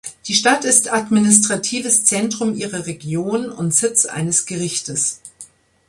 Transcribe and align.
Die 0.25 0.33
Stadt 0.33 0.65
ist 0.65 0.91
administratives 0.91 2.05
Zentrum 2.05 2.55
ihrer 2.55 2.87
Region 2.87 3.49
und 3.51 3.71
Sitz 3.71 4.07
eines 4.07 4.47
Gerichtes. 4.47 5.21